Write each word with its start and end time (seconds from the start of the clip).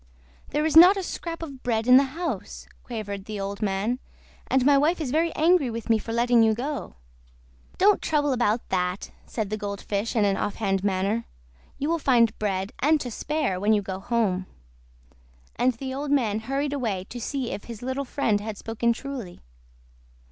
"There 0.49 0.65
is 0.65 0.75
not 0.75 0.97
a 0.97 1.03
scrap 1.03 1.43
of 1.43 1.61
bread 1.61 1.85
in 1.85 1.97
the 1.97 2.01
house," 2.17 2.67
quavered 2.83 3.25
the 3.25 3.39
old 3.39 3.61
man, 3.61 3.99
"and 4.47 4.65
my 4.65 4.75
wife 4.75 4.99
is 4.99 5.11
very 5.11 5.31
angry 5.35 5.69
with 5.69 5.91
me 5.91 5.99
for 5.99 6.11
letting 6.11 6.41
you 6.41 6.55
go. 6.55 6.95
"Don't 7.77 8.01
trouble 8.01 8.33
about 8.33 8.67
that!" 8.69 9.11
said 9.27 9.51
the 9.51 9.57
Gold 9.57 9.79
Fish 9.79 10.15
in 10.15 10.25
an 10.25 10.37
off 10.37 10.55
hand 10.55 10.83
manner; 10.83 11.27
"you 11.77 11.87
will 11.87 11.99
find 11.99 12.35
bread, 12.39 12.73
and 12.79 12.99
to 12.99 13.11
spare, 13.11 13.59
when 13.59 13.73
you 13.73 13.83
go 13.83 13.99
home." 13.99 14.47
And 15.55 15.73
the 15.73 15.93
old 15.93 16.09
man 16.09 16.39
hurried 16.39 16.73
away 16.73 17.03
to 17.11 17.21
see 17.21 17.51
if 17.51 17.65
his 17.65 17.83
little 17.83 18.03
friend 18.03 18.41
had 18.41 18.57
spoken 18.57 18.93
truly. 18.93 19.41